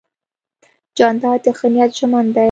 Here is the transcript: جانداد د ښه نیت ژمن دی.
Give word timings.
جانداد 0.97 1.39
د 1.45 1.47
ښه 1.57 1.67
نیت 1.73 1.91
ژمن 1.99 2.25
دی. 2.35 2.39